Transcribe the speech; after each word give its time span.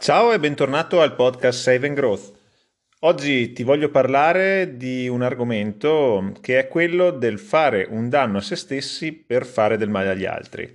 Ciao 0.00 0.32
e 0.32 0.38
bentornato 0.38 1.02
al 1.02 1.16
podcast 1.16 1.60
Save 1.60 1.88
and 1.88 1.96
Growth. 1.96 2.32
Oggi 3.00 3.52
ti 3.52 3.64
voglio 3.64 3.90
parlare 3.90 4.76
di 4.76 5.08
un 5.08 5.22
argomento 5.22 6.34
che 6.40 6.60
è 6.60 6.68
quello 6.68 7.10
del 7.10 7.40
fare 7.40 7.84
un 7.90 8.08
danno 8.08 8.38
a 8.38 8.40
se 8.40 8.54
stessi 8.54 9.12
per 9.12 9.44
fare 9.44 9.76
del 9.76 9.88
male 9.90 10.10
agli 10.10 10.24
altri. 10.24 10.72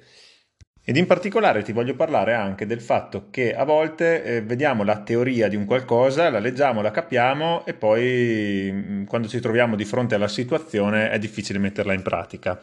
Ed 0.83 0.97
in 0.97 1.07
particolare 1.07 1.63
ti 1.63 1.71
voglio 1.71 1.95
parlare 1.95 2.33
anche 2.33 2.65
del 2.65 2.81
fatto 2.81 3.29
che 3.31 3.55
a 3.55 3.63
volte 3.63 4.23
eh, 4.23 4.41
vediamo 4.41 4.83
la 4.83 5.01
teoria 5.01 5.47
di 5.47 5.55
un 5.55 5.65
qualcosa, 5.65 6.29
la 6.29 6.39
leggiamo, 6.39 6.81
la 6.81 6.91
capiamo 6.91 7.65
e 7.65 7.73
poi 7.73 8.69
mm, 8.71 9.05
quando 9.05 9.29
ci 9.29 9.39
troviamo 9.39 9.77
di 9.77 9.85
fronte 9.85 10.15
alla 10.15 10.27
situazione 10.27 11.09
è 11.09 11.17
difficile 11.17 11.59
metterla 11.59 11.93
in 11.93 12.01
pratica. 12.01 12.59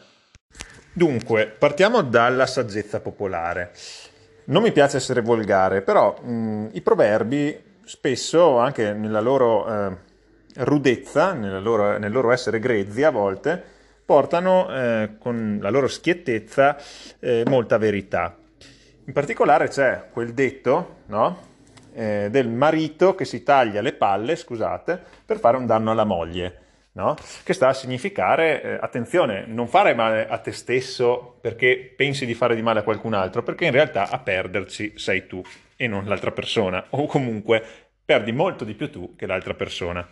Dunque, 0.93 1.47
partiamo 1.47 2.03
dalla 2.03 2.45
saggezza 2.45 2.99
popolare. 2.99 3.71
Non 4.45 4.63
mi 4.63 4.71
piace 4.71 4.97
essere 4.97 5.21
volgare, 5.21 5.81
però 5.81 6.17
mh, 6.21 6.31
mm, 6.31 6.67
i 6.73 6.81
proverbi 6.81 7.69
spesso, 7.83 8.57
anche 8.57 8.93
nella 8.93 9.19
loro 9.19 9.67
eh, 9.67 9.97
rudezza, 10.55 11.33
loro, 11.33 11.97
nel 11.97 12.11
loro 12.11 12.31
essere 12.31 12.59
grezzi 12.59 13.03
a 13.03 13.11
volte, 13.11 13.61
portano 14.03 14.69
eh, 14.69 15.11
con 15.19 15.59
la 15.61 15.69
loro 15.69 15.87
schiettezza 15.87 16.77
eh, 17.19 17.43
molta 17.47 17.77
verità. 17.77 18.35
In 19.05 19.13
particolare 19.13 19.67
c'è 19.67 20.05
quel 20.11 20.33
detto 20.33 20.97
no? 21.07 21.49
Eh, 21.93 22.29
del 22.31 22.47
marito 22.49 23.15
che 23.15 23.25
si 23.25 23.43
taglia 23.43 23.81
le 23.81 23.93
palle, 23.93 24.35
scusate, 24.35 25.01
per 25.25 25.39
fare 25.39 25.57
un 25.57 25.65
danno 25.65 25.91
alla 25.91 26.05
moglie. 26.05 26.59
No? 26.93 27.15
Che 27.43 27.53
sta 27.53 27.69
a 27.69 27.73
significare, 27.73 28.61
eh, 28.61 28.77
attenzione, 28.81 29.45
non 29.47 29.67
fare 29.67 29.93
male 29.93 30.27
a 30.27 30.37
te 30.39 30.51
stesso 30.51 31.37
perché 31.39 31.93
pensi 31.95 32.25
di 32.25 32.33
fare 32.33 32.53
di 32.53 32.61
male 32.61 32.79
a 32.79 32.83
qualcun 32.83 33.13
altro, 33.13 33.43
perché 33.43 33.65
in 33.65 33.71
realtà 33.71 34.09
a 34.09 34.19
perderci 34.19 34.93
sei 34.97 35.25
tu 35.25 35.41
e 35.77 35.87
non 35.87 36.05
l'altra 36.05 36.31
persona, 36.31 36.85
o 36.89 37.05
comunque 37.05 37.63
perdi 38.03 38.33
molto 38.33 38.65
di 38.65 38.73
più 38.73 38.91
tu 38.91 39.15
che 39.15 39.25
l'altra 39.25 39.53
persona. 39.53 40.05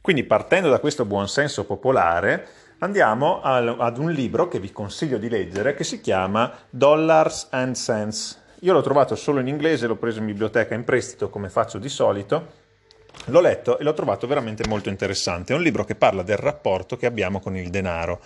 Quindi 0.00 0.24
partendo 0.24 0.70
da 0.70 0.78
questo 0.78 1.04
buonsenso 1.04 1.66
popolare, 1.66 2.46
andiamo 2.78 3.42
al, 3.42 3.76
ad 3.78 3.98
un 3.98 4.10
libro 4.10 4.48
che 4.48 4.58
vi 4.58 4.72
consiglio 4.72 5.18
di 5.18 5.28
leggere 5.28 5.74
che 5.74 5.84
si 5.84 6.00
chiama 6.00 6.50
Dollars 6.70 7.48
and 7.50 7.74
Cents. 7.74 8.42
Io 8.60 8.72
l'ho 8.72 8.80
trovato 8.80 9.14
solo 9.16 9.40
in 9.40 9.48
inglese, 9.48 9.86
l'ho 9.86 9.96
preso 9.96 10.20
in 10.20 10.26
biblioteca 10.26 10.74
in 10.74 10.84
prestito 10.84 11.28
come 11.28 11.50
faccio 11.50 11.76
di 11.76 11.90
solito 11.90 12.59
L'ho 13.26 13.40
letto 13.40 13.78
e 13.78 13.84
l'ho 13.84 13.94
trovato 13.94 14.26
veramente 14.26 14.66
molto 14.66 14.88
interessante. 14.88 15.52
È 15.52 15.56
un 15.56 15.62
libro 15.62 15.84
che 15.84 15.94
parla 15.94 16.22
del 16.22 16.36
rapporto 16.36 16.96
che 16.96 17.06
abbiamo 17.06 17.40
con 17.40 17.56
il 17.56 17.70
denaro. 17.70 18.20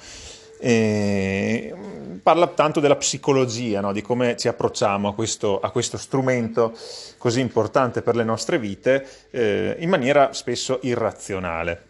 E 0.59 1.75
parla 2.23 2.47
tanto 2.47 2.81
della 2.81 2.97
psicologia, 2.97 3.81
no? 3.81 3.93
di 3.93 4.01
come 4.01 4.37
ci 4.37 4.49
approcciamo 4.49 5.09
a 5.09 5.15
questo, 5.15 5.61
a 5.61 5.71
questo, 5.71 5.99
strumento 5.99 6.73
così 7.19 7.41
importante 7.41 8.01
per 8.01 8.17
le 8.17 8.25
nostre 8.25 8.59
vite 8.59 9.07
eh, 9.31 9.77
in 9.79 9.91
maniera 9.91 10.33
spesso 10.33 10.79
irrazionale. 10.83 11.89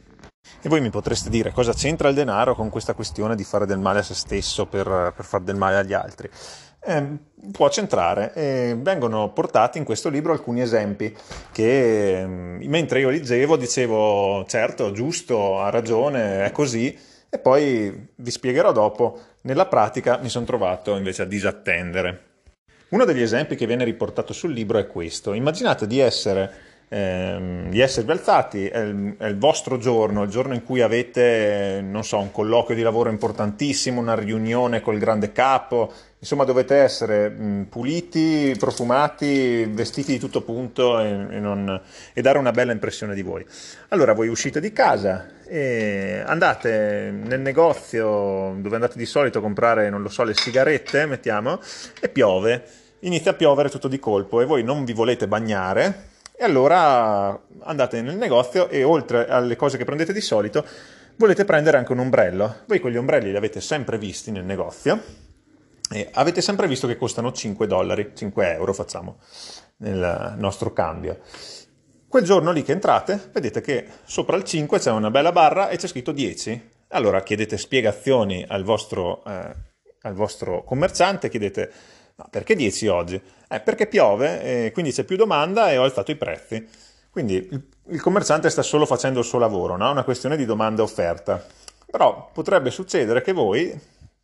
E 0.61 0.69
voi 0.69 0.81
mi 0.81 0.91
potreste 0.91 1.31
dire 1.31 1.53
cosa 1.53 1.73
c'entra 1.73 2.09
il 2.09 2.15
denaro 2.15 2.55
con 2.55 2.69
questa 2.69 2.95
questione 2.95 3.37
di 3.37 3.45
fare 3.45 3.65
del 3.65 3.79
male 3.79 4.01
a 4.01 4.03
se 4.03 4.15
stesso 4.15 4.67
per, 4.67 5.13
per 5.15 5.25
fare 5.25 5.45
del 5.45 5.57
male 5.57 5.77
agli 5.77 5.93
altri? 5.93 6.29
Eh, 6.85 7.07
può 7.51 7.69
centrare. 7.69 8.33
E 8.35 8.77
vengono 8.79 9.31
portati 9.33 9.79
in 9.79 9.85
questo 9.85 10.09
libro 10.09 10.33
alcuni 10.33 10.61
esempi 10.61 11.15
che 11.53 12.21
ehm, 12.21 12.63
mentre 12.65 13.01
io 13.01 13.11
leggevo 13.11 13.57
dicevo 13.57 14.45
certo, 14.47 14.93
giusto, 14.93 15.61
ha 15.61 15.71
ragione, 15.71 16.45
è 16.45 16.53
così 16.53 16.97
e 17.29 17.39
poi 17.39 18.09
vi 18.15 18.31
spiegherò 18.31 18.71
dopo, 18.71 19.19
nella 19.43 19.67
pratica 19.67 20.19
mi 20.23 20.29
sono 20.29 20.45
trovato 20.45 20.95
invece 20.97 21.23
a 21.23 21.27
disattendere. 21.27 22.33
Uno 22.91 23.05
degli 23.05 23.23
esempi 23.23 23.57
che 23.57 23.67
viene 23.67 23.83
riportato 23.83 24.33
sul 24.33 24.53
libro 24.53 24.79
è 24.79 24.87
questo. 24.87 25.33
Immaginate 25.33 25.89
di 25.89 25.99
essere 25.99 26.53
ehm, 26.89 27.71
di 27.71 27.81
esservi 27.81 28.11
alzati, 28.11 28.67
è 28.67 28.79
il, 28.79 29.17
è 29.19 29.27
il, 29.27 29.39
vostro 29.39 29.79
giorno, 29.79 30.23
il 30.23 30.31
giorno 30.31 30.55
in 30.55 30.65
cui 30.65 30.81
avete, 30.81 31.81
non 31.83 32.05
so, 32.05 32.19
un 32.19 32.31
colloquio 32.31 32.77
di 32.77 32.83
lavoro 32.83 33.11
importantissimo, 33.11 34.01
una 34.01 34.15
riunione 34.15 34.81
col 34.81 34.99
grande 34.99 35.33
capo, 35.33 35.93
insomma 36.19 36.45
dovete 36.45 36.77
essere 36.77 37.29
mh, 37.29 37.67
puliti, 37.69 38.55
profumati, 38.59 39.65
vestiti 39.67 40.13
di 40.13 40.19
tutto 40.19 40.43
punto 40.43 41.01
e, 41.01 41.09
e, 41.09 41.39
non, 41.39 41.81
e, 42.13 42.23
dare 42.23 42.39
una 42.39 42.53
bella 42.53 42.73
impressione 42.73 43.15
di 43.15 43.23
voi. 43.23 43.45
Allora 43.89 44.13
voi 44.13 44.29
uscite 44.29 44.61
di 44.61 44.73
casa 44.73 45.29
e 45.47 46.23
andate 46.25 47.13
nel 47.13 47.41
negozio 47.41 48.55
dove 48.59 48.75
andate 48.75 48.97
di 48.97 49.07
solito 49.07 49.39
a 49.39 49.43
comprare, 49.43 49.91
non 49.91 50.03
lo 50.03 50.09
so, 50.09 50.23
le 50.23 50.35
sigarette, 50.35 51.07
mettiamo, 51.07 51.61
e 52.01 52.09
piove. 52.09 52.65
Inizia 53.01 53.33
a 53.33 53.35
piovere 53.35 53.69
tutto 53.69 53.89
di 53.89 53.99
colpo 53.99 54.41
e 54.41 54.47
voi 54.47 54.63
non 54.63 54.85
vi 54.87 54.95
volete 54.95 55.29
bagnare 55.29 56.13
e 56.37 56.45
allora 56.45 57.41
andate 57.61 58.03
nel 58.03 58.17
negozio 58.17 58.69
e 58.69 58.83
oltre 58.83 59.29
alle 59.29 59.55
cose 59.55 59.77
che 59.77 59.85
prendete 59.85 60.13
di 60.13 60.21
solito, 60.21 60.67
volete 61.17 61.45
prendere 61.45 61.77
anche 61.79 61.93
un 61.93 62.01
ombrello. 62.01 62.63
Voi 62.67 62.81
quegli 62.81 62.97
ombrelli 62.97 63.31
li 63.31 63.37
avete 63.37 63.61
sempre 63.61 63.99
visti 63.99 64.33
nel 64.33 64.45
negozio 64.45 65.01
e 65.91 66.09
avete 66.13 66.41
sempre 66.41 66.67
visto 66.67 66.89
che 66.89 66.97
costano 66.97 67.31
5 67.31 67.67
dollari, 67.67 68.13
5 68.15 68.53
euro 68.53 68.73
facciamo 68.73 69.19
nel 69.77 70.35
nostro 70.39 70.73
cambio. 70.73 71.21
Quel 72.09 72.25
giorno 72.25 72.51
lì 72.51 72.63
che 72.63 72.73
entrate, 72.73 73.31
vedete 73.33 73.61
che 73.61 73.87
sopra 74.05 74.37
il 74.37 74.45
5 74.45 74.79
c'è 74.79 74.91
una 74.91 75.11
bella 75.11 75.33
barra 75.33 75.69
e 75.69 75.77
c'è 75.77 75.87
scritto 75.87 76.13
10. 76.13 76.71
Allora 76.89 77.23
chiedete 77.23 77.57
spiegazioni 77.57 78.45
al 78.47 78.63
vostro, 78.63 79.25
eh, 79.25 79.55
al 80.03 80.15
vostro 80.15 80.65
commerciante, 80.65 81.29
chiedete 81.29 81.73
No, 82.17 82.27
perché 82.31 82.55
10 82.55 82.87
oggi? 82.87 83.21
Eh, 83.49 83.61
perché 83.61 83.87
piove, 83.89 84.67
eh, 84.67 84.73
quindi 84.73 84.93
c'è 84.93 85.03
più 85.03 85.17
domanda 85.17 85.71
e 85.71 85.79
ho 85.79 85.83
alzato 85.83 86.13
i 86.13 86.17
prezzi. 86.17 86.65
Quindi 87.11 87.35
il, 87.35 87.63
il 87.89 88.01
commerciante 88.01 88.51
sta 88.51 88.63
solo 88.63 88.87
facendo 88.87 89.19
il 89.19 89.25
suo 89.25 89.39
lavoro, 89.39 89.77
no? 89.77 89.89
è 89.89 89.91
una 89.91 90.05
questione 90.05 90.37
di 90.37 90.45
domanda 90.45 90.83
e 90.83 90.85
offerta. 90.85 91.45
Però 91.91 92.31
potrebbe 92.33 92.71
succedere 92.71 93.21
che 93.21 93.33
voi 93.33 93.73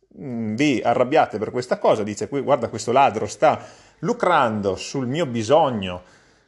mh, 0.07 0.25
mm, 0.25 0.55
vi 0.55 0.81
arrabbiate 0.81 1.37
per 1.37 1.51
questa 1.51 1.77
cosa, 1.79 2.03
dice 2.03 2.27
qui 2.29 2.41
guarda 2.41 2.69
questo 2.69 2.91
ladro 2.91 3.25
sta 3.27 3.61
lucrando 3.99 4.75
sul 4.75 5.07
mio 5.07 5.25
bisogno 5.25 6.01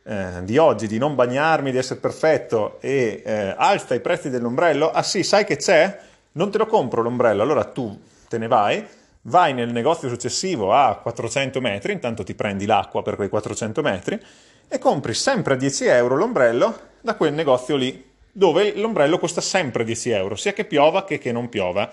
eh, 0.04 0.44
di 0.44 0.58
oggi 0.58 0.88
di 0.88 0.98
non 0.98 1.16
bagnarmi, 1.16 1.72
di 1.72 1.78
essere 1.78 2.00
perfetto 2.00 2.78
e 2.82 3.22
eh, 3.26 3.54
alza 3.58 3.96
i 3.96 4.00
prezzi 4.00 4.30
dell'ombrello. 4.30 4.92
Ah 4.92 5.04
sì, 5.04 5.24
sai 5.24 5.44
che 5.46 5.58
c'è? 5.58 6.00
Non 6.34 6.52
te 6.52 6.58
lo 6.58 6.68
compro 6.68 7.02
l'ombrello, 7.02 7.42
allora 7.42 7.66
tu 7.66 8.00
te 8.28 8.38
ne 8.38 8.48
vai 8.48 8.86
vai 9.24 9.54
nel 9.54 9.72
negozio 9.72 10.10
successivo 10.10 10.74
a 10.74 10.98
400 10.98 11.62
metri, 11.62 11.94
intanto 11.94 12.24
ti 12.24 12.34
prendi 12.34 12.66
l'acqua 12.66 13.02
per 13.02 13.16
quei 13.16 13.30
400 13.30 13.82
metri 13.82 14.20
e 14.68 14.80
compri 14.80 15.14
sempre 15.14 15.54
a 15.54 15.58
10 15.58 15.86
euro 15.86 16.16
l'ombrello 16.16 16.80
da 17.02 17.16
quel 17.16 17.34
negozio 17.34 17.76
lì, 17.76 18.12
dove 18.32 18.76
l'ombrello 18.76 19.20
costa 19.20 19.42
sempre 19.42 19.84
10 19.84 20.10
euro, 20.10 20.36
sia 20.36 20.54
che 20.54 20.66
piova 20.66 21.04
che 21.04 21.18
che 21.20 21.32
non 21.32 21.50
piova. 21.50 21.90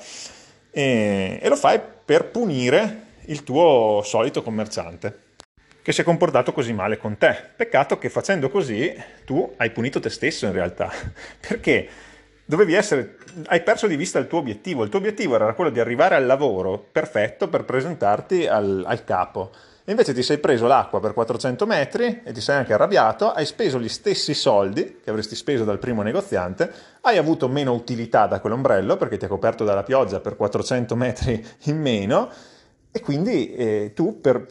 E, 0.73 1.39
e 1.43 1.49
lo 1.49 1.57
fai 1.57 1.81
per 2.05 2.27
punire 2.27 3.09
il 3.27 3.43
tuo 3.43 4.03
solito 4.05 4.43
commerciante 4.43 5.29
che 5.83 5.93
si 5.93 6.03
è 6.03 6.05
comportato 6.05 6.53
così 6.53 6.73
male 6.73 6.99
con 6.99 7.17
te. 7.17 7.37
Peccato 7.57 7.99
che 7.99 8.09
facendo 8.11 8.51
così 8.51 8.95
tu 9.25 9.55
hai 9.57 9.71
punito 9.71 9.99
te 9.99 10.11
stesso 10.11 10.47
in 10.47 10.53
realtà, 10.53 10.93
perché 11.47 11.89
dovevi 12.51 12.75
essere, 12.75 13.17
hai 13.47 13.63
perso 13.63 13.87
di 13.87 13.95
vista 13.95 14.19
il 14.19 14.27
tuo 14.27 14.39
obiettivo. 14.39 14.83
Il 14.83 14.91
tuo 14.91 14.99
obiettivo 14.99 15.37
era 15.37 15.55
quello 15.55 15.71
di 15.71 15.79
arrivare 15.79 16.17
al 16.17 16.27
lavoro 16.27 16.85
perfetto 16.91 17.49
per 17.49 17.65
presentarti 17.65 18.49
al, 18.49 18.83
al 18.85 19.05
capo. 19.05 19.53
E 19.85 19.93
invece 19.93 20.13
ti 20.13 20.23
sei 20.23 20.39
preso 20.39 20.67
l'acqua 20.67 20.99
per 20.99 21.15
400 21.15 21.65
metri 21.65 22.23
e 22.25 22.33
ti 22.33 22.41
sei 22.41 22.57
anche 22.57 22.73
arrabbiato, 22.73 23.31
hai 23.31 23.47
speso 23.47 23.79
gli 23.79 23.89
stessi 23.89 24.35
soldi 24.35 24.99
che 25.03 25.11
avresti 25.11 25.37
speso 25.37 25.65
dal 25.65 25.79
primo 25.79 26.03
negoziante, 26.03 26.71
hai 27.03 27.17
avuto 27.17 27.49
meno 27.49 27.73
utilità 27.73 28.27
da 28.27 28.41
quell'ombrello 28.41 28.97
perché 28.97 29.17
ti 29.17 29.25
ha 29.25 29.29
coperto 29.29 29.65
dalla 29.65 29.85
pioggia 29.85 30.21
per 30.21 30.37
400 30.37 30.97
metri 30.97 31.45
in 31.65 31.81
meno 31.81 32.31
e 32.93 33.01
quindi 33.01 33.55
eh, 33.55 33.93
tu 33.95 34.21
per, 34.21 34.47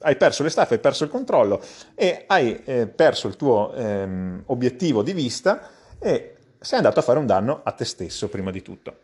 hai 0.00 0.16
perso 0.16 0.42
le 0.42 0.50
staffe, 0.50 0.74
hai 0.74 0.80
perso 0.80 1.04
il 1.04 1.10
controllo 1.10 1.60
e 1.94 2.24
hai 2.26 2.62
eh, 2.64 2.86
perso 2.86 3.28
il 3.28 3.36
tuo 3.36 3.74
ehm, 3.74 4.42
obiettivo 4.46 5.02
di 5.02 5.12
vista 5.12 5.68
e 5.98 6.35
sei 6.60 6.78
andato 6.78 6.98
a 7.00 7.02
fare 7.02 7.18
un 7.18 7.26
danno 7.26 7.60
a 7.62 7.72
te 7.72 7.84
stesso 7.84 8.28
prima 8.28 8.50
di 8.50 8.62
tutto. 8.62 8.98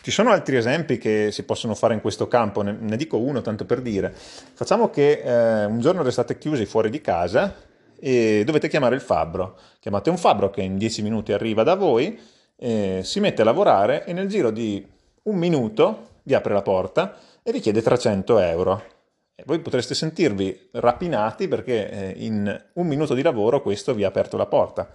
Ci 0.00 0.10
sono 0.12 0.30
altri 0.30 0.56
esempi 0.56 0.96
che 0.96 1.30
si 1.32 1.42
possono 1.42 1.74
fare 1.74 1.92
in 1.92 2.00
questo 2.00 2.28
campo, 2.28 2.62
ne, 2.62 2.76
ne 2.78 2.96
dico 2.96 3.18
uno 3.18 3.42
tanto 3.42 3.64
per 3.64 3.80
dire. 3.82 4.12
Facciamo 4.14 4.90
che 4.90 5.20
eh, 5.22 5.64
un 5.64 5.80
giorno 5.80 6.02
restate 6.02 6.38
chiusi 6.38 6.64
fuori 6.66 6.88
di 6.88 7.00
casa 7.00 7.54
e 7.98 8.42
dovete 8.46 8.68
chiamare 8.68 8.94
il 8.94 9.00
fabbro. 9.00 9.58
Chiamate 9.80 10.08
un 10.08 10.16
fabbro 10.16 10.50
che 10.50 10.62
in 10.62 10.78
10 10.78 11.02
minuti 11.02 11.32
arriva 11.32 11.62
da 11.62 11.74
voi, 11.74 12.18
eh, 12.56 13.00
si 13.02 13.20
mette 13.20 13.42
a 13.42 13.44
lavorare 13.44 14.04
e 14.04 14.12
nel 14.12 14.28
giro 14.28 14.50
di 14.50 14.86
un 15.24 15.36
minuto 15.36 16.06
vi 16.22 16.34
apre 16.34 16.54
la 16.54 16.62
porta 16.62 17.16
e 17.42 17.52
vi 17.52 17.60
chiede 17.60 17.82
300 17.82 18.38
euro. 18.38 18.82
E 19.34 19.42
voi 19.46 19.58
potreste 19.58 19.94
sentirvi 19.94 20.70
rapinati 20.72 21.48
perché 21.48 21.90
eh, 21.90 22.14
in 22.24 22.64
un 22.74 22.86
minuto 22.86 23.14
di 23.14 23.22
lavoro 23.22 23.60
questo 23.60 23.94
vi 23.94 24.04
ha 24.04 24.08
aperto 24.08 24.36
la 24.36 24.46
porta 24.46 24.90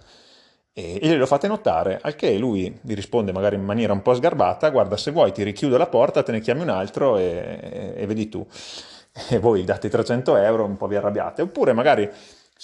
e, 0.76 0.98
glielo 1.00 1.24
fate 1.24 1.46
notare, 1.46 2.00
al 2.02 2.16
che 2.16 2.36
lui 2.36 2.76
vi 2.82 2.94
risponde 2.94 3.32
magari 3.32 3.54
in 3.54 3.62
maniera 3.62 3.92
un 3.92 4.02
po' 4.02 4.12
sgarbata, 4.12 4.70
guarda 4.70 4.96
se 4.96 5.12
vuoi 5.12 5.30
ti 5.30 5.44
richiudo 5.44 5.78
la 5.78 5.86
porta, 5.86 6.24
te 6.24 6.32
ne 6.32 6.40
chiami 6.40 6.62
un 6.62 6.68
altro 6.68 7.16
e, 7.16 7.94
e 7.96 8.06
vedi 8.06 8.28
tu. 8.28 8.44
E 9.30 9.38
voi 9.38 9.62
date 9.62 9.88
300 9.88 10.36
euro, 10.38 10.64
un 10.64 10.76
po' 10.76 10.88
vi 10.88 10.96
arrabbiate. 10.96 11.42
Oppure 11.42 11.72
magari 11.72 12.10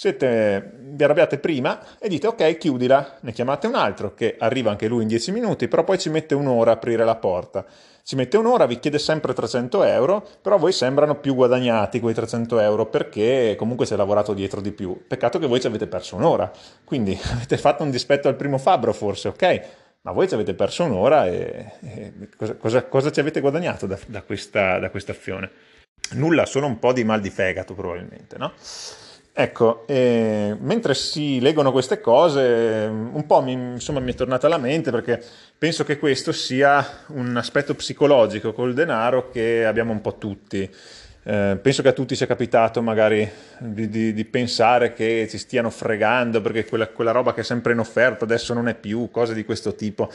siete, 0.01 0.79
vi 0.79 1.03
arrabbiate 1.03 1.37
prima 1.37 1.99
e 1.99 2.09
dite 2.09 2.25
ok, 2.25 2.57
chiudila, 2.57 3.17
ne 3.21 3.31
chiamate 3.33 3.67
un 3.67 3.75
altro 3.75 4.15
che 4.15 4.35
arriva 4.39 4.71
anche 4.71 4.87
lui 4.87 5.03
in 5.03 5.07
10 5.07 5.31
minuti, 5.31 5.67
però 5.67 5.83
poi 5.83 5.99
ci 5.99 6.09
mette 6.09 6.33
un'ora 6.33 6.71
a 6.71 6.73
aprire 6.73 7.05
la 7.05 7.17
porta. 7.17 7.63
Ci 8.03 8.15
mette 8.15 8.35
un'ora, 8.37 8.65
vi 8.65 8.79
chiede 8.79 8.97
sempre 8.97 9.35
300 9.35 9.83
euro, 9.83 10.27
però 10.41 10.57
voi 10.57 10.71
sembrano 10.71 11.19
più 11.19 11.35
guadagnati 11.35 11.99
quei 11.99 12.15
300 12.15 12.57
euro 12.61 12.87
perché 12.87 13.53
comunque 13.55 13.85
si 13.85 13.93
è 13.93 13.95
lavorato 13.95 14.33
dietro 14.33 14.59
di 14.59 14.71
più. 14.71 15.03
Peccato 15.07 15.37
che 15.37 15.45
voi 15.45 15.61
ci 15.61 15.67
avete 15.67 15.85
perso 15.85 16.15
un'ora, 16.15 16.51
quindi 16.83 17.15
avete 17.31 17.59
fatto 17.59 17.83
un 17.83 17.91
dispetto 17.91 18.27
al 18.27 18.35
primo 18.35 18.57
fabbro 18.57 18.93
forse, 18.93 19.27
ok? 19.27 19.61
Ma 20.01 20.13
voi 20.13 20.27
ci 20.27 20.33
avete 20.33 20.55
perso 20.55 20.83
un'ora 20.83 21.27
e, 21.27 21.73
e 21.79 22.13
cosa, 22.35 22.55
cosa, 22.55 22.83
cosa, 22.85 23.11
ci 23.11 23.19
avete 23.19 23.39
guadagnato 23.39 23.85
da, 23.85 23.99
da 24.07 24.23
questa 24.23 24.89
azione? 25.09 25.51
Nulla, 26.13 26.47
solo 26.47 26.65
un 26.65 26.79
po' 26.79 26.91
di 26.91 27.03
mal 27.03 27.21
di 27.21 27.29
fegato 27.29 27.75
probabilmente, 27.75 28.39
no? 28.39 28.53
Ecco, 29.33 29.87
eh, 29.87 30.57
mentre 30.59 30.93
si 30.93 31.39
leggono 31.39 31.71
queste 31.71 32.01
cose, 32.01 32.89
un 32.91 33.25
po' 33.25 33.41
mi, 33.41 33.53
insomma, 33.53 34.01
mi 34.01 34.11
è 34.11 34.15
tornata 34.15 34.47
alla 34.47 34.57
mente 34.57 34.91
perché 34.91 35.23
penso 35.57 35.85
che 35.85 35.97
questo 35.97 36.33
sia 36.33 36.85
un 37.07 37.37
aspetto 37.37 37.73
psicologico 37.73 38.51
col 38.51 38.73
denaro 38.73 39.29
che 39.29 39.65
abbiamo 39.65 39.93
un 39.93 40.01
po' 40.01 40.17
tutti. 40.17 40.69
Eh, 41.23 41.57
penso 41.61 41.81
che 41.81 41.87
a 41.87 41.93
tutti 41.93 42.15
sia 42.15 42.25
capitato 42.25 42.81
magari 42.81 43.29
di, 43.59 43.87
di, 43.87 44.11
di, 44.11 44.25
pensare 44.25 44.91
che 44.91 45.27
ci 45.29 45.37
stiano 45.37 45.69
fregando 45.69 46.41
perché 46.41 46.65
quella, 46.65 46.87
quella 46.87 47.11
roba 47.11 47.33
che 47.33 47.41
è 47.41 47.43
sempre 47.43 47.73
in 47.73 47.79
offerta 47.79 48.25
adesso 48.25 48.55
non 48.55 48.67
è 48.67 48.73
più, 48.73 49.09
cose 49.11 49.35
di 49.35 49.45
questo 49.45 49.75
tipo 49.75 50.11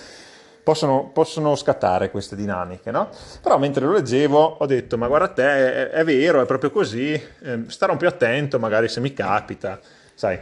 possono, 0.66 1.10
possono 1.12 1.54
scattare 1.54 2.10
queste 2.10 2.34
dinamiche, 2.34 2.90
no? 2.90 3.10
Però 3.40 3.56
mentre 3.56 3.84
lo 3.84 3.92
leggevo 3.92 4.56
ho 4.58 4.66
detto, 4.66 4.98
ma 4.98 5.06
guarda 5.06 5.28
te, 5.28 5.44
è, 5.44 5.88
è 5.90 6.04
vero, 6.04 6.42
è 6.42 6.44
proprio 6.44 6.72
così, 6.72 7.12
eh, 7.12 7.62
starò 7.68 7.96
più 7.96 8.08
attento 8.08 8.58
magari 8.58 8.88
se 8.88 8.98
mi 8.98 9.12
capita, 9.12 9.78
sai. 10.16 10.40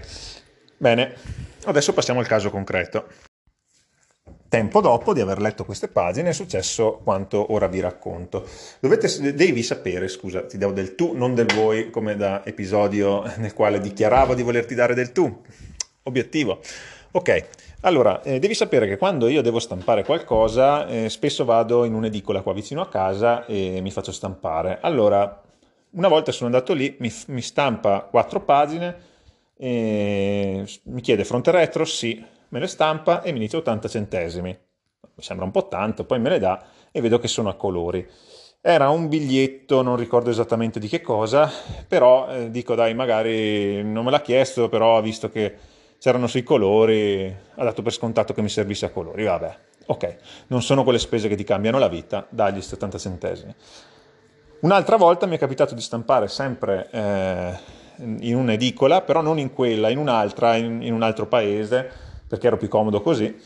Bene, 0.78 1.14
adesso 1.66 1.92
passiamo 1.92 2.20
al 2.20 2.26
caso 2.26 2.48
concreto. 2.48 3.04
Tempo 4.48 4.80
dopo 4.80 5.12
di 5.12 5.20
aver 5.20 5.42
letto 5.42 5.66
queste 5.66 5.88
pagine 5.88 6.30
è 6.30 6.32
successo 6.32 7.00
quanto 7.04 7.52
ora 7.52 7.66
vi 7.66 7.80
racconto. 7.80 8.48
Dovete, 8.80 9.34
devi 9.34 9.62
sapere, 9.62 10.08
scusa, 10.08 10.46
ti 10.46 10.56
do 10.56 10.72
del 10.72 10.94
tu, 10.94 11.14
non 11.14 11.34
del 11.34 11.52
voi, 11.52 11.90
come 11.90 12.16
da 12.16 12.42
episodio 12.46 13.30
nel 13.36 13.52
quale 13.52 13.78
dichiaravo 13.78 14.34
di 14.34 14.42
volerti 14.42 14.74
dare 14.74 14.94
del 14.94 15.12
tu. 15.12 15.42
Obiettivo. 16.04 16.60
Ok, 17.16 17.46
allora, 17.82 18.22
eh, 18.22 18.40
devi 18.40 18.54
sapere 18.54 18.88
che 18.88 18.96
quando 18.96 19.28
io 19.28 19.40
devo 19.40 19.60
stampare 19.60 20.04
qualcosa, 20.04 20.84
eh, 20.88 21.08
spesso 21.08 21.44
vado 21.44 21.84
in 21.84 21.94
un'edicola 21.94 22.42
qua 22.42 22.52
vicino 22.52 22.80
a 22.80 22.88
casa 22.88 23.46
e 23.46 23.80
mi 23.80 23.92
faccio 23.92 24.10
stampare. 24.10 24.78
Allora, 24.80 25.40
una 25.90 26.08
volta 26.08 26.32
sono 26.32 26.46
andato 26.46 26.72
lì, 26.74 26.96
mi, 26.98 27.12
mi 27.28 27.40
stampa 27.40 28.00
quattro 28.00 28.40
pagine, 28.40 28.96
mi 29.58 31.00
chiede 31.00 31.24
fronte 31.24 31.50
retro, 31.52 31.84
sì, 31.84 32.22
me 32.48 32.58
le 32.58 32.66
stampa 32.66 33.22
e 33.22 33.30
mi 33.32 33.38
dice 33.38 33.58
80 33.58 33.88
centesimi. 33.88 34.58
Mi 35.16 35.22
sembra 35.22 35.44
un 35.44 35.52
po' 35.52 35.68
tanto, 35.68 36.04
poi 36.04 36.18
me 36.18 36.30
le 36.30 36.38
dà 36.40 36.64
e 36.90 37.00
vedo 37.00 37.20
che 37.20 37.28
sono 37.28 37.48
a 37.48 37.54
colori. 37.54 38.04
Era 38.60 38.88
un 38.88 39.08
biglietto, 39.08 39.82
non 39.82 39.96
ricordo 39.96 40.30
esattamente 40.30 40.80
di 40.80 40.88
che 40.88 41.00
cosa, 41.00 41.48
però 41.86 42.28
eh, 42.28 42.50
dico 42.50 42.74
dai, 42.74 42.94
magari 42.94 43.84
non 43.84 44.04
me 44.04 44.10
l'ha 44.10 44.22
chiesto, 44.22 44.68
però 44.68 44.96
ha 44.96 45.00
visto 45.00 45.28
che 45.28 45.54
c'erano 46.04 46.26
sui 46.26 46.42
colori, 46.42 47.34
ha 47.54 47.64
dato 47.64 47.80
per 47.80 47.90
scontato 47.90 48.34
che 48.34 48.42
mi 48.42 48.50
servisse 48.50 48.84
a 48.84 48.90
colori, 48.90 49.24
vabbè, 49.24 49.56
ok, 49.86 50.16
non 50.48 50.60
sono 50.60 50.82
quelle 50.82 50.98
spese 50.98 51.28
che 51.28 51.34
ti 51.34 51.44
cambiano 51.44 51.78
la 51.78 51.88
vita, 51.88 52.26
dagli 52.28 52.60
70 52.60 52.98
centesimi. 52.98 53.54
Un'altra 54.60 54.96
volta 54.96 55.24
mi 55.24 55.36
è 55.36 55.38
capitato 55.38 55.74
di 55.74 55.80
stampare 55.80 56.28
sempre 56.28 56.90
eh, 56.90 57.58
in 58.18 58.36
un'edicola, 58.36 59.00
però 59.00 59.22
non 59.22 59.38
in 59.38 59.54
quella, 59.54 59.88
in 59.88 59.96
un'altra, 59.96 60.56
in, 60.56 60.82
in 60.82 60.92
un 60.92 61.00
altro 61.00 61.24
paese, 61.24 61.90
perché 62.28 62.48
ero 62.48 62.58
più 62.58 62.68
comodo 62.68 63.00
così, 63.00 63.40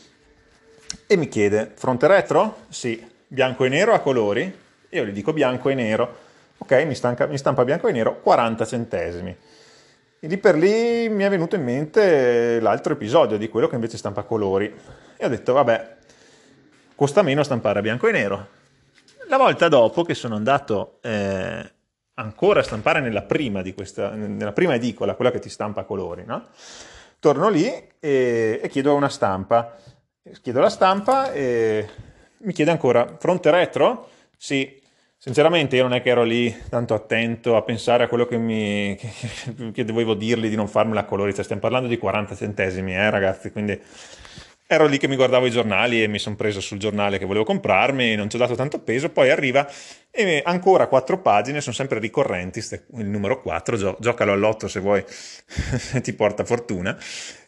e 1.07 1.15
mi 1.15 1.29
chiede, 1.29 1.71
fronte 1.75 2.07
retro? 2.07 2.63
Sì, 2.67 3.01
bianco 3.25 3.63
e 3.63 3.69
nero 3.69 3.93
a 3.93 3.99
colori? 3.99 4.53
Io 4.89 5.05
gli 5.05 5.13
dico 5.13 5.31
bianco 5.31 5.69
e 5.69 5.75
nero, 5.75 6.15
ok, 6.57 6.83
mi, 6.85 6.95
stanca, 6.95 7.25
mi 7.25 7.37
stampa 7.37 7.63
bianco 7.63 7.87
e 7.87 7.93
nero, 7.93 8.19
40 8.19 8.65
centesimi. 8.65 9.37
E 10.21 10.27
lì 10.27 10.37
per 10.37 10.55
lì 10.55 11.07
mi 11.07 11.23
è 11.23 11.29
venuto 11.29 11.55
in 11.55 11.63
mente 11.63 12.59
l'altro 12.59 12.93
episodio 12.93 13.37
di 13.37 13.47
quello 13.47 13.67
che 13.67 13.75
invece 13.75 13.97
stampa 13.97 14.23
colori. 14.23 14.73
E 15.15 15.25
ho 15.25 15.29
detto, 15.29 15.53
vabbè, 15.53 15.95
costa 16.93 17.21
meno 17.21 17.41
stampare 17.41 17.81
bianco 17.81 18.07
e 18.07 18.11
nero. 18.11 18.47
La 19.29 19.37
volta 19.37 19.69
dopo 19.69 20.03
che 20.03 20.13
sono 20.13 20.35
andato 20.35 20.97
eh, 21.01 21.71
ancora 22.15 22.59
a 22.59 22.63
stampare 22.63 22.99
nella 22.99 23.21
prima, 23.21 23.63
questa, 23.73 24.09
nella 24.09 24.51
prima 24.51 24.75
edicola, 24.75 25.15
quella 25.15 25.31
che 25.31 25.39
ti 25.39 25.49
stampa 25.49 25.83
colori, 25.83 26.25
no? 26.25 26.47
torno 27.19 27.49
lì 27.49 27.71
e, 27.99 28.59
e 28.61 28.67
chiedo 28.69 28.95
una 28.95 29.09
stampa. 29.09 29.77
Chiedo 30.41 30.59
la 30.59 30.69
stampa 30.69 31.31
e 31.31 31.87
mi 32.39 32.51
chiede 32.51 32.71
ancora 32.71 33.15
fronte 33.17 33.51
retro? 33.51 34.09
Sì, 34.37 34.78
Sinceramente 35.21 35.75
io 35.75 35.83
non 35.83 35.91
è 35.91 36.01
che 36.01 36.11
ero 36.11 36.23
lì 36.23 36.55
tanto 36.69 36.93
attento 36.93 37.57
a 37.57 37.61
pensare 37.61 38.05
a 38.05 38.07
quello 38.07 38.25
che, 38.25 38.37
mi, 38.37 38.95
che, 38.97 39.71
che 39.73 39.83
dovevo 39.83 40.13
dirgli 40.13 40.47
di 40.47 40.55
non 40.55 40.69
farmela 40.69 41.01
a 41.01 41.03
colori, 41.03 41.33
cioè 41.33 41.43
stiamo 41.43 41.59
parlando 41.59 41.89
di 41.89 41.97
40 41.97 42.35
centesimi, 42.35 42.95
eh 42.95 43.09
ragazzi, 43.09 43.51
quindi 43.51 43.77
ero 44.65 44.85
lì 44.85 44.97
che 44.97 45.09
mi 45.09 45.17
guardavo 45.17 45.45
i 45.45 45.51
giornali 45.51 46.01
e 46.01 46.07
mi 46.07 46.19
sono 46.19 46.37
preso 46.37 46.61
sul 46.61 46.77
giornale 46.77 47.17
che 47.17 47.25
volevo 47.25 47.43
comprarmi, 47.43 48.15
non 48.15 48.29
ci 48.29 48.37
ho 48.37 48.39
dato 48.39 48.55
tanto 48.55 48.79
peso, 48.79 49.09
poi 49.09 49.29
arriva 49.29 49.69
e 50.09 50.41
ancora 50.45 50.87
quattro 50.87 51.19
pagine, 51.19 51.59
sono 51.59 51.75
sempre 51.75 51.99
ricorrenti, 51.99 52.59
il 52.93 53.05
numero 53.07 53.41
4, 53.41 53.75
gio, 53.75 53.97
giocalo 53.99 54.31
all'otto 54.31 54.69
se 54.69 54.79
vuoi, 54.79 55.03
ti 56.01 56.13
porta 56.13 56.45
fortuna, 56.45 56.97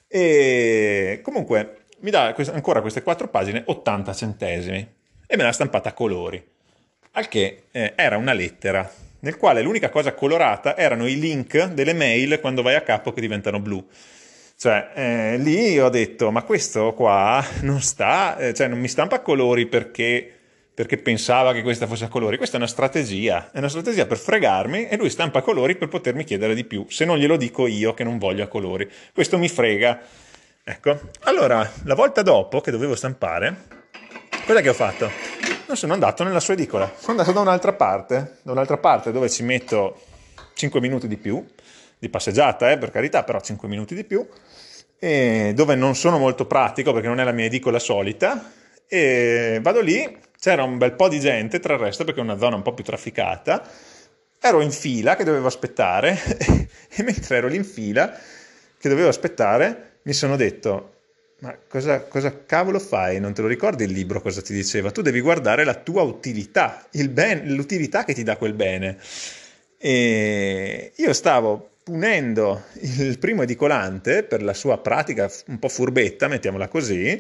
e 0.09 1.21
comunque 1.23 1.85
mi 2.01 2.09
dà 2.09 2.35
ancora 2.51 2.81
queste 2.81 3.01
quattro 3.01 3.29
pagine 3.29 3.63
80 3.65 4.13
centesimi 4.13 4.93
e 5.25 5.37
me 5.37 5.43
l'ha 5.43 5.53
stampata 5.53 5.87
a 5.87 5.93
colori. 5.93 6.59
Al 7.13 7.27
che 7.27 7.63
eh, 7.71 7.93
era 7.95 8.15
una 8.15 8.31
lettera 8.31 8.89
nel 9.21 9.37
quale 9.37 9.61
l'unica 9.61 9.89
cosa 9.89 10.13
colorata 10.13 10.77
erano 10.77 11.07
i 11.07 11.19
link 11.19 11.65
delle 11.65 11.93
mail 11.93 12.39
quando 12.39 12.61
vai 12.61 12.75
a 12.75 12.81
capo 12.81 13.11
che 13.11 13.21
diventano 13.21 13.59
blu. 13.59 13.85
Cioè, 14.57 14.91
eh, 14.93 15.37
lì 15.37 15.79
ho 15.79 15.89
detto, 15.89 16.31
ma 16.31 16.43
questo 16.43 16.93
qua 16.93 17.43
non 17.61 17.81
sta, 17.81 18.37
eh, 18.37 18.53
cioè 18.53 18.67
non 18.67 18.79
mi 18.79 18.87
stampa 18.87 19.19
colori 19.21 19.65
perché, 19.65 20.25
perché, 20.73 20.97
pensava 20.97 21.51
che 21.51 21.63
questa 21.63 21.87
fosse 21.87 22.05
a 22.05 22.09
colori, 22.09 22.37
questa 22.37 22.55
è 22.55 22.59
una 22.59 22.69
strategia, 22.69 23.49
è 23.51 23.57
una 23.57 23.69
strategia 23.69 24.05
per 24.05 24.17
fregarmi 24.17 24.87
e 24.87 24.97
lui 24.97 25.09
stampa 25.09 25.41
colori 25.41 25.75
per 25.75 25.87
potermi 25.87 26.23
chiedere 26.23 26.53
di 26.53 26.63
più, 26.63 26.85
se 26.89 27.05
non 27.05 27.17
glielo 27.17 27.37
dico 27.37 27.65
io 27.65 27.93
che 27.93 28.03
non 28.03 28.19
voglio 28.19 28.43
a 28.43 28.47
colori. 28.47 28.89
Questo 29.13 29.37
mi 29.37 29.49
frega. 29.49 29.99
Ecco, 30.63 31.09
allora, 31.21 31.69
la 31.83 31.95
volta 31.95 32.21
dopo 32.21 32.61
che 32.61 32.69
dovevo 32.69 32.95
stampare, 32.95 33.55
cosa 34.45 34.61
che 34.61 34.69
ho 34.69 34.73
fatto? 34.73 35.50
Non 35.71 35.79
sono 35.79 35.93
andato 35.93 36.25
nella 36.25 36.41
sua 36.41 36.53
edicola, 36.53 36.91
sono 36.97 37.11
andato 37.11 37.31
da 37.31 37.39
un'altra 37.39 37.71
parte, 37.71 38.39
da 38.41 38.51
un'altra 38.51 38.77
parte 38.77 39.13
dove 39.13 39.29
ci 39.29 39.41
metto 39.43 40.01
5 40.53 40.81
minuti 40.81 41.07
di 41.07 41.15
più, 41.15 41.45
di 41.97 42.09
passeggiata, 42.09 42.71
eh, 42.71 42.77
per 42.77 42.91
carità, 42.91 43.23
però 43.23 43.39
5 43.39 43.69
minuti 43.69 43.95
di 43.95 44.03
più, 44.03 44.27
dove 44.99 45.75
non 45.75 45.95
sono 45.95 46.17
molto 46.17 46.45
pratico 46.45 46.91
perché 46.91 47.07
non 47.07 47.21
è 47.21 47.23
la 47.23 47.31
mia 47.31 47.45
edicola 47.45 47.79
solita, 47.79 48.51
e 48.85 49.59
vado 49.61 49.79
lì, 49.79 50.19
c'era 50.37 50.63
un 50.63 50.77
bel 50.77 50.91
po' 50.91 51.07
di 51.07 51.21
gente, 51.21 51.61
tra 51.61 51.75
il 51.75 51.79
resto 51.79 52.03
perché 52.03 52.19
è 52.19 52.23
una 52.23 52.37
zona 52.37 52.57
un 52.57 52.63
po' 52.63 52.73
più 52.73 52.83
trafficata, 52.83 53.65
ero 54.41 54.59
in 54.59 54.71
fila 54.71 55.15
che 55.15 55.23
dovevo 55.23 55.47
aspettare 55.47 56.19
e 56.91 57.03
mentre 57.03 57.37
ero 57.37 57.47
lì 57.47 57.55
in 57.55 57.63
fila 57.63 58.13
che 58.77 58.89
dovevo 58.89 59.07
aspettare 59.07 59.99
mi 60.01 60.13
sono 60.13 60.35
detto 60.35 61.00
ma 61.41 61.57
cosa, 61.67 62.01
cosa, 62.01 62.43
cavolo 62.45 62.77
fai? 62.77 63.19
Non 63.19 63.33
te 63.33 63.41
lo 63.41 63.47
ricordi 63.47 63.83
il 63.83 63.91
libro 63.91 64.21
cosa 64.21 64.41
ti 64.41 64.53
diceva? 64.53 64.91
Tu 64.91 65.01
devi 65.01 65.21
guardare 65.21 65.63
la 65.63 65.73
tua 65.73 66.03
utilità, 66.03 66.85
ben, 67.09 67.53
l'utilità 67.55 68.03
che 68.03 68.13
ti 68.13 68.21
dà 68.21 68.37
quel 68.37 68.53
bene. 68.53 68.97
E 69.77 70.91
io 70.95 71.13
stavo 71.13 71.69
punendo 71.83 72.65
il 72.81 73.17
primo 73.17 73.41
edicolante 73.41 74.21
per 74.21 74.43
la 74.43 74.53
sua 74.53 74.77
pratica 74.77 75.31
un 75.47 75.57
po' 75.57 75.67
furbetta, 75.67 76.27
mettiamola 76.27 76.67
così, 76.67 77.19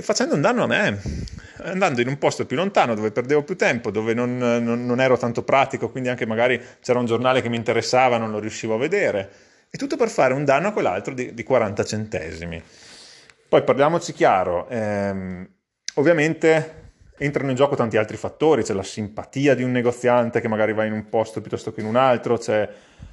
facendo 0.00 0.34
un 0.36 0.40
danno 0.40 0.62
a 0.62 0.66
me, 0.68 1.02
andando 1.62 2.00
in 2.00 2.06
un 2.06 2.18
posto 2.18 2.46
più 2.46 2.56
lontano 2.56 2.94
dove 2.94 3.10
perdevo 3.10 3.42
più 3.42 3.56
tempo, 3.56 3.90
dove 3.90 4.14
non, 4.14 4.38
non, 4.38 4.86
non 4.86 5.00
ero 5.00 5.18
tanto 5.18 5.42
pratico, 5.42 5.90
quindi 5.90 6.10
anche 6.10 6.26
magari 6.26 6.60
c'era 6.80 7.00
un 7.00 7.06
giornale 7.06 7.42
che 7.42 7.48
mi 7.48 7.56
interessava, 7.56 8.18
non 8.18 8.30
lo 8.30 8.38
riuscivo 8.38 8.74
a 8.74 8.78
vedere 8.78 9.50
e 9.74 9.78
tutto 9.78 9.96
per 9.96 10.10
fare 10.10 10.34
un 10.34 10.44
danno 10.44 10.68
a 10.68 10.72
quell'altro 10.72 11.14
di, 11.14 11.32
di 11.32 11.42
40 11.42 11.84
centesimi. 11.84 12.62
Poi 13.48 13.62
parliamoci 13.62 14.12
chiaro, 14.12 14.68
ehm, 14.68 15.48
ovviamente 15.94 16.90
entrano 17.16 17.48
in 17.48 17.56
gioco 17.56 17.74
tanti 17.74 17.96
altri 17.96 18.18
fattori, 18.18 18.64
c'è 18.64 18.74
la 18.74 18.82
simpatia 18.82 19.54
di 19.54 19.62
un 19.62 19.70
negoziante 19.70 20.42
che 20.42 20.48
magari 20.48 20.74
va 20.74 20.84
in 20.84 20.92
un 20.92 21.08
posto 21.08 21.40
piuttosto 21.40 21.72
che 21.72 21.80
in 21.80 21.86
un 21.86 21.96
altro, 21.96 22.36
c'è 22.36 22.68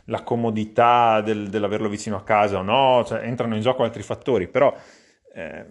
la 0.05 0.21
comodità 0.23 1.21
del, 1.21 1.47
dell'averlo 1.47 1.87
vicino 1.87 2.17
a 2.17 2.23
casa 2.23 2.57
o 2.57 2.61
no, 2.61 3.05
cioè, 3.07 3.23
entrano 3.23 3.55
in 3.55 3.61
gioco 3.61 3.83
altri 3.83 4.03
fattori, 4.03 4.49
però 4.49 4.75
eh, 5.33 5.65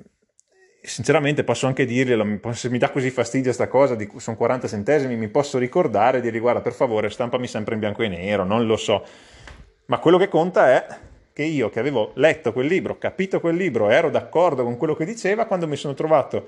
sinceramente 0.80 1.45
posso 1.45 1.66
anche 1.66 1.85
dirglielo, 1.85 2.40
se 2.52 2.71
mi 2.71 2.78
dà 2.78 2.88
così 2.88 3.11
fastidio 3.11 3.52
questa 3.52 3.68
cosa, 3.68 3.95
di, 3.95 4.11
sono 4.16 4.38
40 4.38 4.66
centesimi, 4.68 5.16
mi 5.16 5.28
posso 5.28 5.59
ricordare 5.59 6.23
di 6.23 6.28
dire 6.28 6.38
guarda 6.38 6.62
per 6.62 6.73
favore 6.73 7.11
stampami 7.11 7.47
sempre 7.47 7.75
in 7.75 7.80
bianco 7.80 8.02
e 8.02 8.09
nero, 8.09 8.45
non 8.45 8.66
lo 8.66 8.76
so 8.78 9.04
Ma 9.90 9.99
quello 10.00 10.18
che 10.18 10.28
conta 10.28 10.68
è 10.68 10.87
che 11.33 11.45
io 11.45 11.71
che 11.71 11.80
avevo 11.80 12.12
letto 12.16 12.52
quel 12.52 12.66
libro, 12.66 12.99
capito 12.99 13.40
quel 13.40 13.57
libro, 13.57 13.88
ero 13.88 14.11
d'accordo 14.11 14.62
con 14.62 14.76
quello 14.76 14.95
che 14.95 15.07
diceva, 15.07 15.47
quando 15.47 15.66
mi 15.66 15.76
sono 15.76 15.95
trovato 15.95 16.47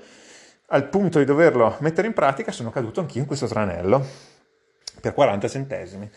al 0.67 0.87
punto 0.89 1.17
di 1.17 1.25
doverlo 1.25 1.75
mettere 1.79 2.05
in 2.05 2.13
pratica, 2.13 2.51
sono 2.51 2.69
caduto 2.69 2.99
anch'io 2.99 3.21
in 3.21 3.25
questo 3.25 3.47
tranello 3.47 4.05
per 5.01 5.15
40 5.15 5.47
centesimi. 5.47 6.07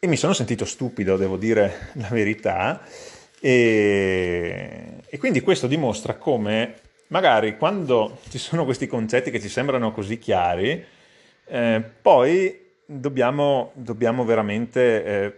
E 0.00 0.06
mi 0.08 0.16
sono 0.16 0.32
sentito 0.32 0.64
stupido, 0.64 1.16
devo 1.16 1.36
dire 1.36 1.90
la 1.94 2.08
verità. 2.10 2.80
E, 3.40 4.94
e 5.06 5.18
quindi 5.18 5.42
questo 5.42 5.68
dimostra 5.68 6.14
come 6.14 6.74
magari 7.08 7.56
quando 7.56 8.18
ci 8.30 8.38
sono 8.38 8.64
questi 8.64 8.88
concetti 8.88 9.30
che 9.30 9.40
ci 9.40 9.48
sembrano 9.48 9.92
così 9.92 10.18
chiari, 10.18 10.84
eh, 11.46 11.84
poi 12.02 12.66
dobbiamo, 12.84 13.70
dobbiamo 13.74 14.24
veramente 14.24 15.04
eh, 15.04 15.32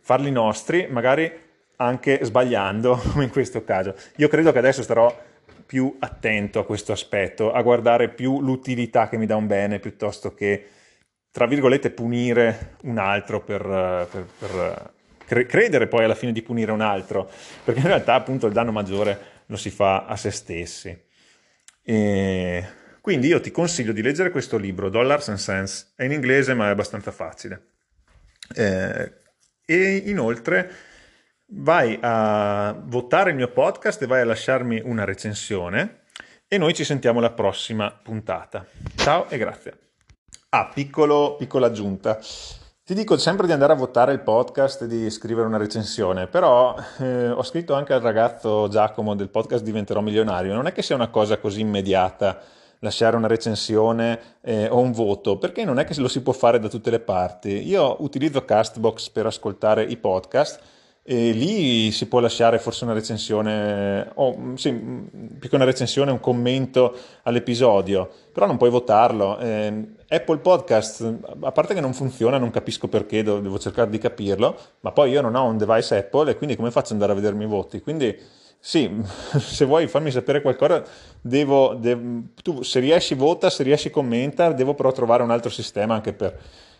farli 0.00 0.30
nostri, 0.30 0.86
magari 0.88 1.30
anche 1.76 2.20
sbagliando, 2.22 2.96
come 3.12 3.24
in 3.24 3.30
questo 3.30 3.64
caso. 3.64 3.94
Io 4.16 4.28
credo 4.28 4.52
che 4.52 4.58
adesso 4.58 4.82
starò 4.82 5.26
più 5.66 5.96
attento 5.98 6.58
a 6.58 6.64
questo 6.64 6.92
aspetto, 6.92 7.52
a 7.52 7.60
guardare 7.62 8.08
più 8.08 8.40
l'utilità 8.40 9.08
che 9.08 9.18
mi 9.18 9.26
dà 9.26 9.36
un 9.36 9.46
bene 9.46 9.80
piuttosto 9.80 10.32
che, 10.34 10.66
tra 11.30 11.46
virgolette, 11.46 11.90
punire 11.90 12.76
un 12.84 12.98
altro 12.98 13.42
per, 13.42 13.62
per, 14.10 14.26
per 14.38 14.92
cre- 15.26 15.46
credere 15.46 15.86
poi 15.86 16.04
alla 16.04 16.14
fine 16.14 16.32
di 16.32 16.42
punire 16.42 16.72
un 16.72 16.80
altro, 16.80 17.30
perché 17.62 17.80
in 17.80 17.86
realtà 17.86 18.14
appunto 18.14 18.46
il 18.46 18.52
danno 18.54 18.72
maggiore 18.72 19.36
lo 19.46 19.56
si 19.56 19.70
fa 19.70 20.06
a 20.06 20.16
se 20.16 20.30
stessi. 20.30 21.06
E 21.82 22.64
quindi 23.00 23.28
io 23.28 23.40
ti 23.40 23.50
consiglio 23.50 23.92
di 23.92 24.02
leggere 24.02 24.30
questo 24.30 24.56
libro, 24.56 24.88
Dollars 24.88 25.28
and 25.28 25.38
Cents, 25.38 25.92
è 25.96 26.04
in 26.04 26.12
inglese 26.12 26.54
ma 26.54 26.68
è 26.68 26.70
abbastanza 26.70 27.10
facile. 27.10 27.66
Eh, 28.54 29.12
e 29.70 30.04
inoltre 30.06 30.70
vai 31.48 31.98
a 32.00 32.74
votare 32.86 33.30
il 33.30 33.36
mio 33.36 33.48
podcast 33.48 34.00
e 34.00 34.06
vai 34.06 34.22
a 34.22 34.24
lasciarmi 34.24 34.80
una 34.82 35.04
recensione 35.04 36.04
e 36.48 36.56
noi 36.56 36.72
ci 36.72 36.84
sentiamo 36.84 37.18
alla 37.18 37.32
prossima 37.32 37.90
puntata. 37.90 38.64
Ciao 38.96 39.28
e 39.28 39.36
grazie. 39.36 39.78
Ah, 40.48 40.70
piccolo, 40.72 41.36
piccola 41.36 41.66
aggiunta. 41.66 42.18
Ti 42.82 42.94
dico 42.94 43.18
sempre 43.18 43.46
di 43.46 43.52
andare 43.52 43.74
a 43.74 43.76
votare 43.76 44.12
il 44.12 44.20
podcast 44.20 44.80
e 44.82 44.86
di 44.86 45.10
scrivere 45.10 45.46
una 45.46 45.58
recensione, 45.58 46.28
però 46.28 46.74
eh, 47.00 47.28
ho 47.28 47.42
scritto 47.42 47.74
anche 47.74 47.92
al 47.92 48.00
ragazzo 48.00 48.68
Giacomo 48.68 49.14
del 49.14 49.28
podcast 49.28 49.62
Diventerò 49.62 50.00
milionario, 50.00 50.54
non 50.54 50.66
è 50.66 50.72
che 50.72 50.80
sia 50.80 50.94
una 50.94 51.08
cosa 51.08 51.36
così 51.36 51.60
immediata 51.60 52.40
lasciare 52.80 53.16
una 53.16 53.26
recensione 53.26 54.18
eh, 54.42 54.68
o 54.68 54.78
un 54.78 54.92
voto, 54.92 55.38
perché 55.38 55.64
non 55.64 55.78
è 55.78 55.84
che 55.84 55.98
lo 56.00 56.08
si 56.08 56.22
può 56.22 56.32
fare 56.32 56.58
da 56.58 56.68
tutte 56.68 56.90
le 56.90 57.00
parti. 57.00 57.66
Io 57.66 57.96
utilizzo 58.00 58.44
Castbox 58.44 59.08
per 59.10 59.26
ascoltare 59.26 59.82
i 59.82 59.96
podcast 59.96 60.60
e 61.10 61.30
lì 61.30 61.90
si 61.90 62.06
può 62.06 62.20
lasciare 62.20 62.58
forse 62.58 62.84
una 62.84 62.92
recensione, 62.92 64.10
o 64.16 64.52
sì, 64.56 64.70
più 64.72 65.48
che 65.48 65.54
una 65.54 65.64
recensione, 65.64 66.10
un 66.10 66.20
commento 66.20 66.94
all'episodio, 67.22 68.10
però 68.30 68.44
non 68.44 68.58
puoi 68.58 68.68
votarlo. 68.68 69.38
Eh, 69.38 69.94
Apple 70.06 70.36
Podcast, 70.36 71.14
a 71.40 71.50
parte 71.50 71.72
che 71.72 71.80
non 71.80 71.94
funziona, 71.94 72.36
non 72.36 72.50
capisco 72.50 72.88
perché, 72.88 73.22
devo 73.22 73.58
cercare 73.58 73.88
di 73.88 73.96
capirlo, 73.96 74.54
ma 74.80 74.92
poi 74.92 75.10
io 75.10 75.22
non 75.22 75.34
ho 75.34 75.44
un 75.44 75.56
device 75.56 75.96
Apple 75.96 76.32
e 76.32 76.36
quindi 76.36 76.56
come 76.56 76.70
faccio 76.70 76.88
ad 76.94 77.00
andare 77.00 77.12
a 77.12 77.14
vedermi 77.14 77.44
i 77.44 77.48
voti? 77.48 77.80
Quindi 77.80 78.14
sì, 78.60 78.90
se 79.38 79.64
vuoi 79.64 79.86
farmi 79.86 80.10
sapere 80.10 80.42
qualcosa, 80.42 80.82
devo, 81.20 81.74
devo, 81.74 82.22
tu 82.42 82.62
se 82.62 82.80
riesci 82.80 83.14
vota, 83.14 83.50
se 83.50 83.62
riesci 83.62 83.90
commenta, 83.90 84.52
devo 84.52 84.74
però 84.74 84.92
trovare 84.92 85.22
un 85.22 85.30
altro 85.30 85.50
sistema 85.50 85.94
anche 85.94 86.12
per, 86.12 86.38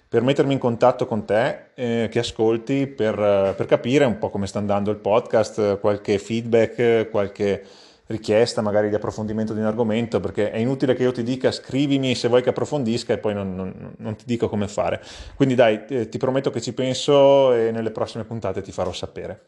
per 0.09 0.23
mettermi 0.23 0.53
in 0.55 0.59
contatto 0.59 1.07
con 1.07 1.25
te 1.25 1.67
eh, 1.75 2.09
che 2.11 2.19
ascolti, 2.19 2.87
per, 2.87 3.15
per, 3.57 3.67
capire 3.67 4.05
un 4.05 4.19
po' 4.19 4.31
come 4.31 4.47
sta 4.47 4.59
andando 4.59 4.91
il 4.91 4.97
podcast, 4.97 5.79
qualche 5.79 6.19
feedback, 6.19 7.11
qualche 7.11 7.65
richiesta 8.09 8.63
magari 8.63 8.89
di 8.89 8.95
approfondimento 8.95 9.53
di 9.53 9.61
un 9.61 9.67
argomento, 9.67 10.19
perché 10.19 10.51
è 10.51 10.57
inutile 10.57 10.95
che 10.95 11.03
io 11.03 11.13
ti 11.13 11.23
dica 11.23 11.53
scrivimi 11.53 12.15
se 12.15 12.29
vuoi 12.29 12.43
che 12.43 12.49
approfondisca 12.49 13.13
e 13.13 13.19
poi 13.19 13.35
non, 13.35 13.55
non, 13.55 13.95
non 13.99 14.17
ti 14.17 14.25
dico 14.27 14.49
come 14.49 14.67
fare. 14.67 15.03
Quindi 15.35 15.55
dai, 15.55 15.85
eh, 15.89 16.09
ti 16.09 16.19
prometto 16.19 16.51
che 16.51 16.61
ci 16.61 16.73
penso 16.73 17.53
e 17.53 17.71
nelle 17.71 17.91
prossime 17.91 18.25
puntate 18.25 18.63
ti 18.63 18.73
farò 18.73 18.93
sapere. 18.93 19.43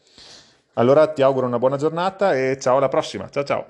Allora 0.80 1.08
ti 1.08 1.20
auguro 1.20 1.46
una 1.46 1.58
buona 1.58 1.76
giornata 1.76 2.34
e 2.34 2.56
ciao 2.58 2.78
alla 2.78 2.88
prossima. 2.88 3.28
Ciao 3.28 3.44
ciao. 3.44 3.66